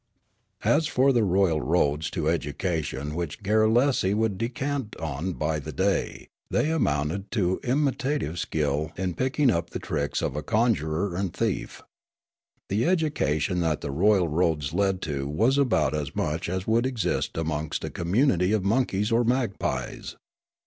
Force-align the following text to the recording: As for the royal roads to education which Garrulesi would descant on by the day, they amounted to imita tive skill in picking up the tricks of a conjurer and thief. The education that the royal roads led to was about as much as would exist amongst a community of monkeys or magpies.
As 0.63 0.87
for 0.87 1.13
the 1.13 1.23
royal 1.23 1.61
roads 1.61 2.09
to 2.09 2.27
education 2.27 3.13
which 3.13 3.43
Garrulesi 3.43 4.15
would 4.15 4.35
descant 4.35 4.95
on 4.97 5.33
by 5.33 5.59
the 5.59 5.71
day, 5.71 6.27
they 6.49 6.71
amounted 6.71 7.29
to 7.33 7.59
imita 7.63 8.19
tive 8.19 8.39
skill 8.39 8.91
in 8.97 9.13
picking 9.13 9.51
up 9.51 9.69
the 9.69 9.77
tricks 9.77 10.23
of 10.23 10.35
a 10.35 10.41
conjurer 10.41 11.15
and 11.15 11.33
thief. 11.35 11.83
The 12.69 12.87
education 12.87 13.59
that 13.59 13.81
the 13.81 13.91
royal 13.91 14.27
roads 14.27 14.73
led 14.73 15.03
to 15.03 15.27
was 15.27 15.59
about 15.59 15.93
as 15.93 16.15
much 16.15 16.49
as 16.49 16.65
would 16.65 16.87
exist 16.87 17.37
amongst 17.37 17.83
a 17.83 17.91
community 17.91 18.53
of 18.53 18.63
monkeys 18.63 19.11
or 19.11 19.23
magpies. 19.23 20.15